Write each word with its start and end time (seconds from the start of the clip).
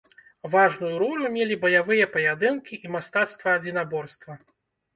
Важную 0.53 0.93
ролю 1.01 1.29
мелі 1.35 1.59
баявыя 1.67 2.09
паядынкі 2.15 2.81
і 2.89 2.93
мастацтва 2.97 3.49
адзінаборства. 3.61 4.43